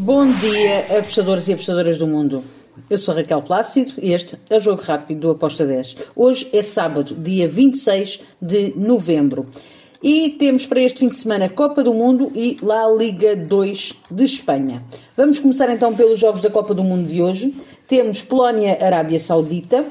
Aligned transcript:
Bom 0.00 0.30
dia, 0.30 0.96
apostadores 0.96 1.48
e 1.48 1.54
apostadoras 1.54 1.98
do 1.98 2.06
mundo. 2.06 2.44
Eu 2.88 2.96
sou 2.98 3.12
Raquel 3.12 3.42
Plácido 3.42 3.94
e 4.00 4.12
este 4.12 4.38
é 4.48 4.56
o 4.56 4.60
Jogo 4.60 4.80
Rápido 4.80 5.22
do 5.22 5.30
Aposta 5.32 5.66
10. 5.66 5.96
Hoje 6.14 6.48
é 6.52 6.62
sábado, 6.62 7.16
dia 7.16 7.48
26 7.48 8.20
de 8.40 8.74
novembro. 8.76 9.44
E 10.00 10.36
temos 10.38 10.66
para 10.66 10.80
este 10.80 11.00
fim 11.00 11.08
de 11.08 11.18
semana 11.18 11.48
Copa 11.48 11.82
do 11.82 11.92
Mundo 11.92 12.30
e 12.32 12.58
La 12.62 12.88
Liga 12.88 13.34
2 13.34 13.94
de 14.08 14.24
Espanha. 14.24 14.84
Vamos 15.16 15.40
começar 15.40 15.68
então 15.68 15.92
pelos 15.92 16.20
jogos 16.20 16.42
da 16.42 16.48
Copa 16.48 16.72
do 16.72 16.84
Mundo 16.84 17.08
de 17.08 17.20
hoje. 17.20 17.52
Temos 17.88 18.22
Polónia-Arábia 18.22 19.18
Saudita. 19.18 19.84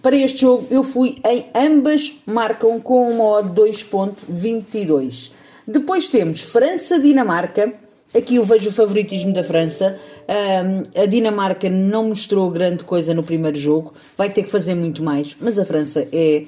Para 0.00 0.16
este 0.16 0.40
jogo 0.40 0.66
eu 0.70 0.82
fui 0.82 1.16
em 1.26 1.44
ambas 1.54 2.14
marcam 2.24 2.80
com 2.80 3.10
uma 3.10 3.24
odd 3.24 3.50
2.22. 3.60 5.32
Depois 5.66 6.08
temos 6.08 6.40
França-Dinamarca. 6.40 7.87
Aqui 8.14 8.36
eu 8.36 8.44
vejo 8.44 8.70
o 8.70 8.72
favoritismo 8.72 9.32
da 9.34 9.44
França. 9.44 9.98
Um, 10.28 11.02
a 11.02 11.06
Dinamarca 11.06 11.68
não 11.68 12.08
mostrou 12.08 12.50
grande 12.50 12.82
coisa 12.82 13.12
no 13.12 13.22
primeiro 13.22 13.58
jogo, 13.58 13.92
vai 14.16 14.30
ter 14.30 14.42
que 14.42 14.50
fazer 14.50 14.74
muito 14.74 15.02
mais, 15.02 15.36
mas 15.40 15.58
a 15.58 15.64
França 15.64 16.08
é 16.10 16.44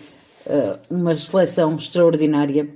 uh, 0.47 0.79
uma 0.91 1.15
seleção 1.15 1.75
extraordinária. 1.77 2.69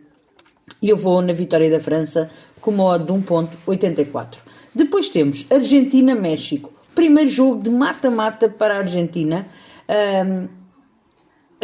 E 0.83 0.89
eu 0.91 0.97
vou 0.97 1.23
na 1.23 1.33
vitória 1.33 1.71
da 1.71 1.81
França 1.81 2.31
com 2.61 2.71
uma 2.71 2.85
odd 2.85 3.05
de 3.05 3.13
1.84. 3.13 4.37
Depois 4.75 5.09
temos 5.09 5.47
Argentina-México. 5.51 6.73
Primeiro 6.95 7.31
jogo 7.31 7.63
de 7.63 7.71
mata-mata 7.71 8.49
para 8.49 8.75
a 8.75 8.79
Argentina. 8.79 9.47
Um, 9.89 10.49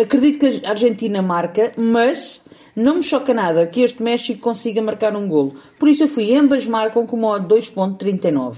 acredito 0.01 0.39
que 0.39 0.67
a 0.67 0.71
Argentina 0.71 1.21
marca, 1.21 1.73
mas 1.77 2.41
não 2.81 2.97
me 2.97 3.03
choca 3.03 3.35
nada 3.35 3.67
que 3.67 3.83
este 3.83 4.03
México 4.03 4.41
consiga 4.41 4.81
marcar 4.81 5.15
um 5.15 5.29
golo. 5.29 5.55
Por 5.79 5.87
isso 5.87 6.05
eu 6.05 6.09
fui, 6.09 6.35
ambas 6.35 6.67
marcam 6.67 7.07
com 7.07 7.17
modo 7.17 7.55
2.39. 7.55 8.57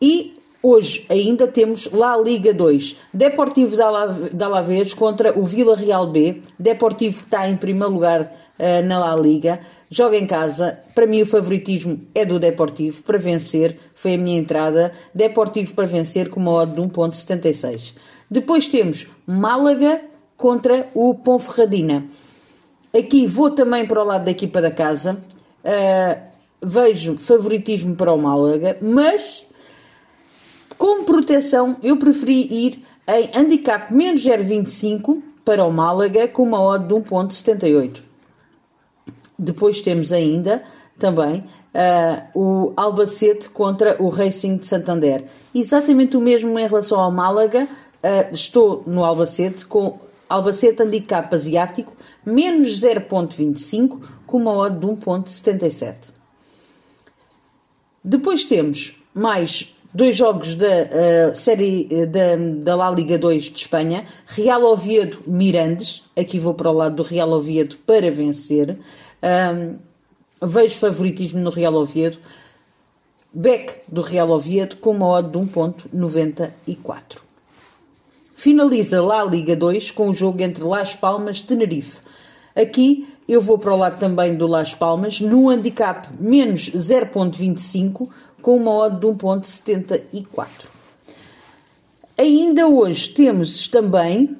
E 0.00 0.34
hoje 0.62 1.06
ainda 1.08 1.46
temos 1.46 1.90
La 1.90 2.18
Liga 2.18 2.52
2. 2.52 2.96
Deportivo 3.14 3.76
de 3.76 4.44
Alavés 4.44 4.92
contra 4.92 5.38
o 5.38 5.44
Vila 5.44 5.74
Real 5.74 6.06
B. 6.06 6.42
Deportivo 6.58 7.20
que 7.20 7.24
está 7.24 7.48
em 7.48 7.56
primeiro 7.56 7.94
lugar 7.94 8.20
uh, 8.22 8.86
na 8.86 8.98
La 8.98 9.16
Liga. 9.16 9.58
Joga 9.88 10.18
em 10.18 10.26
casa. 10.26 10.78
Para 10.94 11.06
mim 11.06 11.22
o 11.22 11.26
favoritismo 11.26 12.00
é 12.14 12.26
do 12.26 12.38
Deportivo 12.38 13.02
para 13.04 13.16
vencer. 13.16 13.78
Foi 13.94 14.14
a 14.14 14.18
minha 14.18 14.38
entrada. 14.38 14.92
Deportivo 15.14 15.72
para 15.72 15.86
vencer 15.86 16.28
com 16.28 16.40
uma 16.40 16.52
odd 16.52 16.74
de 16.74 16.80
1.76. 16.82 17.94
Depois 18.30 18.68
temos 18.68 19.06
Málaga 19.26 20.02
contra 20.36 20.88
o 20.92 21.14
Ponferradina. 21.14 22.04
Aqui 22.96 23.26
vou 23.26 23.50
também 23.50 23.86
para 23.86 24.00
o 24.00 24.04
lado 24.04 24.24
da 24.24 24.30
equipa 24.30 24.62
da 24.62 24.70
casa. 24.70 25.22
Uh, 25.64 26.34
vejo 26.62 27.16
favoritismo 27.16 27.96
para 27.96 28.12
o 28.12 28.18
Málaga, 28.18 28.78
mas 28.80 29.44
como 30.78 31.04
proteção 31.04 31.76
eu 31.82 31.98
preferi 31.98 32.46
ir 32.50 32.84
em 33.08 33.30
handicap 33.34 33.92
menos 33.92 34.22
0,25 34.22 35.20
para 35.44 35.64
o 35.64 35.72
Málaga 35.72 36.28
com 36.28 36.44
uma 36.44 36.62
odd 36.62 36.86
de 36.86 36.94
1,78. 36.94 38.00
Depois 39.38 39.80
temos 39.80 40.12
ainda 40.12 40.62
também 40.98 41.40
uh, 41.74 42.28
o 42.34 42.72
Albacete 42.76 43.48
contra 43.48 44.00
o 44.00 44.08
Racing 44.08 44.56
de 44.56 44.68
Santander. 44.68 45.24
Exatamente 45.54 46.16
o 46.16 46.20
mesmo 46.20 46.56
em 46.58 46.66
relação 46.66 47.00
ao 47.00 47.10
Málaga. 47.10 47.64
Uh, 47.64 48.32
estou 48.32 48.84
no 48.86 49.04
Albacete 49.04 49.66
com 49.66 49.98
Albacete 50.28 50.82
Handicap 50.82 51.34
Asiático, 51.34 51.94
menos 52.24 52.80
0.25, 52.80 54.00
com 54.26 54.38
uma 54.38 54.52
odd 54.52 54.78
de 54.78 54.86
1.77. 54.86 56.12
Depois 58.02 58.44
temos 58.44 58.96
mais 59.14 59.74
dois 59.94 60.16
jogos 60.16 60.54
da 60.56 60.66
uh, 60.66 61.36
série 61.36 61.88
uh, 61.90 62.06
da, 62.06 62.36
da 62.62 62.76
La 62.76 62.90
Liga 62.90 63.16
2 63.16 63.44
de 63.44 63.58
Espanha, 63.60 64.04
Real 64.26 64.62
Oviedo 64.64 65.20
Mirandes, 65.26 66.02
aqui 66.16 66.38
vou 66.38 66.54
para 66.54 66.70
o 66.70 66.74
lado 66.74 66.96
do 66.96 67.02
Real 67.02 67.30
Oviedo 67.30 67.76
para 67.86 68.10
vencer. 68.10 68.78
Um, 69.22 69.78
vejo 70.46 70.74
favoritismo 70.74 71.40
no 71.40 71.50
Real 71.50 71.74
Oviedo. 71.74 72.18
Beck 73.32 73.80
do 73.88 74.02
Real 74.02 74.30
Oviedo 74.30 74.76
com 74.76 74.90
uma 74.90 75.06
odd 75.08 75.30
de 75.30 75.38
1.94. 75.38 77.23
Finaliza 78.44 79.02
lá 79.02 79.22
a 79.22 79.24
Liga 79.24 79.56
2 79.56 79.90
com 79.92 80.10
o 80.10 80.12
jogo 80.12 80.42
entre 80.42 80.62
Las 80.62 80.94
Palmas 80.94 81.38
e 81.38 81.44
Tenerife. 81.44 82.02
Aqui 82.54 83.08
eu 83.26 83.40
vou 83.40 83.58
para 83.58 83.72
o 83.72 83.76
lado 83.78 83.98
também 83.98 84.36
do 84.36 84.46
Las 84.46 84.74
Palmas, 84.74 85.18
no 85.18 85.48
handicap 85.48 86.06
menos 86.20 86.68
0.25, 86.68 88.06
com 88.42 88.58
uma 88.58 88.70
odd 88.70 89.00
de 89.00 89.06
1.74. 89.06 90.46
Ainda 92.18 92.68
hoje 92.68 93.08
temos 93.08 93.66
também 93.66 94.36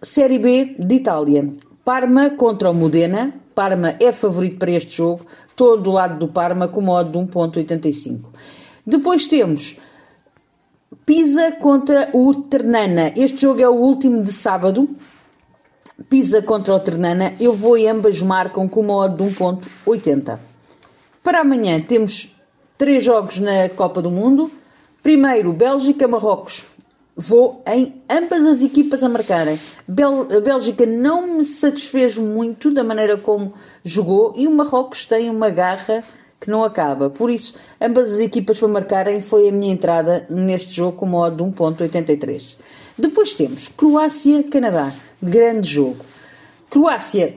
Série 0.00 0.38
B 0.38 0.76
de 0.78 0.94
Itália. 0.94 1.52
Parma 1.84 2.30
contra 2.30 2.70
o 2.70 2.74
Modena. 2.74 3.34
Parma 3.52 3.96
é 3.98 4.12
favorito 4.12 4.58
para 4.58 4.70
este 4.70 4.98
jogo. 4.98 5.26
Estou 5.48 5.80
do 5.80 5.90
lado 5.90 6.20
do 6.20 6.28
Parma 6.28 6.68
com 6.68 6.78
uma 6.78 6.92
odd 6.92 7.10
de 7.10 7.18
1.85. 7.18 8.26
Depois 8.86 9.26
temos 9.26 9.74
Pisa 11.06 11.52
contra 11.52 12.08
o 12.14 12.34
Ternana. 12.34 13.12
Este 13.14 13.42
jogo 13.42 13.60
é 13.60 13.68
o 13.68 13.74
último 13.74 14.24
de 14.24 14.32
sábado. 14.32 14.88
Pisa 16.08 16.40
contra 16.40 16.74
o 16.74 16.80
Ternana. 16.80 17.34
Eu 17.38 17.52
vou 17.52 17.76
e 17.76 17.86
ambas 17.86 18.22
marcam 18.22 18.66
com 18.66 18.80
uma 18.80 18.94
odd 18.94 19.14
de 19.14 19.22
1.80. 19.22 20.38
Para 21.22 21.40
amanhã 21.40 21.78
temos 21.78 22.34
três 22.78 23.04
jogos 23.04 23.38
na 23.38 23.68
Copa 23.68 24.00
do 24.00 24.10
Mundo. 24.10 24.50
Primeiro, 25.02 25.52
Bélgica-Marrocos. 25.52 26.64
Vou 27.14 27.62
em 27.66 28.02
ambas 28.08 28.40
as 28.46 28.62
equipas 28.62 29.04
a 29.04 29.08
marcarem. 29.08 29.60
Bel 29.86 30.26
a 30.34 30.40
Bélgica 30.40 30.86
não 30.86 31.36
me 31.36 31.44
satisfez 31.44 32.16
muito 32.16 32.70
da 32.72 32.82
maneira 32.82 33.18
como 33.18 33.52
jogou 33.84 34.32
e 34.38 34.48
o 34.48 34.50
Marrocos 34.50 35.04
tem 35.04 35.28
uma 35.28 35.50
garra 35.50 36.02
que 36.44 36.50
não 36.50 36.62
acaba. 36.62 37.08
Por 37.08 37.30
isso, 37.30 37.54
ambas 37.80 38.12
as 38.12 38.18
equipas 38.18 38.58
para 38.58 38.68
marcarem 38.68 39.18
foi 39.18 39.48
a 39.48 39.52
minha 39.52 39.72
entrada 39.72 40.26
neste 40.28 40.74
jogo 40.74 40.98
com 40.98 41.06
modo 41.06 41.42
de 41.42 41.50
1.83. 41.50 42.56
Depois 42.98 43.32
temos 43.32 43.68
Croácia-Canadá. 43.68 44.92
Grande 45.22 45.70
jogo. 45.70 46.04
Croácia, 46.68 47.34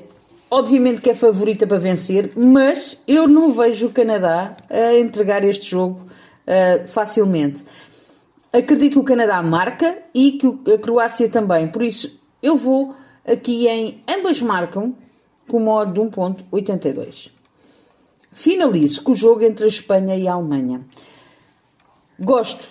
obviamente 0.52 1.00
que 1.00 1.10
é 1.10 1.16
favorita 1.16 1.66
para 1.66 1.78
vencer, 1.78 2.34
mas 2.36 3.00
eu 3.08 3.30
não 3.30 3.52
vejo 3.52 3.88
o 3.88 3.92
Canadá 3.92 4.58
a 4.70 4.96
entregar 4.96 5.42
este 5.46 5.72
jogo 5.72 6.02
uh, 6.02 6.86
facilmente. 6.88 7.64
Acredito 8.52 8.94
que 8.94 9.00
o 9.00 9.04
Canadá 9.04 9.42
marca 9.42 10.00
e 10.14 10.34
que 10.34 10.74
a 10.74 10.78
Croácia 10.78 11.30
também. 11.30 11.70
Por 11.70 11.82
isso, 11.82 12.20
eu 12.44 12.58
vou 12.58 12.94
aqui 13.26 13.68
em 13.68 14.02
ambas 14.10 14.42
marcam 14.42 14.94
com 15.48 15.62
modo 15.62 15.94
de 15.94 16.00
1.82. 16.00 17.37
Finalizo 18.38 19.02
com 19.02 19.14
o 19.14 19.16
jogo 19.16 19.44
entre 19.44 19.66
a 19.66 19.68
Espanha 19.68 20.16
e 20.16 20.28
a 20.28 20.34
Alemanha. 20.34 20.82
Gosto 22.20 22.68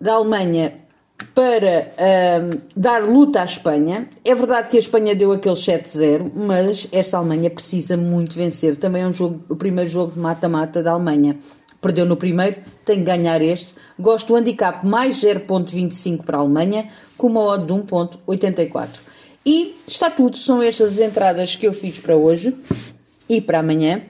da 0.00 0.12
Alemanha 0.12 0.72
para 1.34 1.92
um, 1.98 2.60
dar 2.76 3.02
luta 3.02 3.40
à 3.40 3.44
Espanha. 3.44 4.08
É 4.24 4.32
verdade 4.36 4.68
que 4.68 4.76
a 4.76 4.80
Espanha 4.80 5.16
deu 5.16 5.32
aquele 5.32 5.56
7-0, 5.56 6.30
mas 6.32 6.86
esta 6.92 7.18
Alemanha 7.18 7.50
precisa 7.50 7.96
muito 7.96 8.36
vencer. 8.36 8.76
Também 8.76 9.02
é 9.02 9.06
um 9.08 9.12
jogo, 9.12 9.40
o 9.48 9.56
primeiro 9.56 9.90
jogo 9.90 10.12
de 10.12 10.20
mata-mata 10.20 10.80
da 10.80 10.92
Alemanha. 10.92 11.36
Perdeu 11.80 12.06
no 12.06 12.16
primeiro, 12.16 12.58
tem 12.84 12.98
que 12.98 13.04
ganhar 13.04 13.42
este. 13.42 13.74
Gosto 13.98 14.28
do 14.28 14.36
handicap 14.36 14.86
mais 14.86 15.16
0.25 15.16 16.22
para 16.22 16.38
a 16.38 16.40
Alemanha, 16.40 16.86
com 17.16 17.26
uma 17.26 17.40
odd 17.40 17.66
de 17.66 17.72
1.84. 17.72 18.88
E 19.44 19.74
está 19.88 20.08
tudo, 20.08 20.36
são 20.36 20.62
estas 20.62 20.92
as 20.92 21.00
entradas 21.00 21.56
que 21.56 21.66
eu 21.66 21.72
fiz 21.72 21.98
para 21.98 22.14
hoje 22.14 22.54
e 23.28 23.40
para 23.40 23.58
amanhã. 23.58 24.02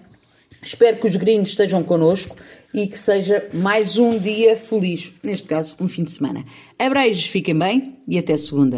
Espero 0.63 0.99
que 0.99 1.07
os 1.07 1.17
gringos 1.17 1.51
estejam 1.51 1.83
connosco 1.83 2.37
e 2.75 2.87
que 2.87 2.99
seja 2.99 3.49
mais 3.53 3.97
um 3.97 4.19
dia 4.19 4.56
feliz, 4.56 5.12
neste 5.23 5.47
caso, 5.47 5.75
um 5.81 5.88
fim 5.88 6.05
de 6.05 6.11
semana. 6.11 6.44
Abreijos, 6.79 7.27
fiquem 7.27 7.59
bem 7.59 7.97
e 8.06 8.19
até 8.19 8.37
segunda. 8.37 8.77